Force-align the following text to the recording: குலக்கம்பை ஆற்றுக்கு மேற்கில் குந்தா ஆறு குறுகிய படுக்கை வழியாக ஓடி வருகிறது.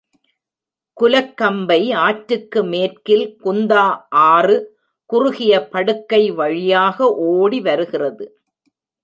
குலக்கம்பை 0.97 1.93
ஆற்றுக்கு 1.97 2.63
மேற்கில் 2.63 3.25
குந்தா 3.43 3.85
ஆறு 4.29 4.57
குறுகிய 5.09 5.53
படுக்கை 5.69 6.23
வழியாக 6.31 6.97
ஓடி 7.31 7.61
வருகிறது. 7.61 8.25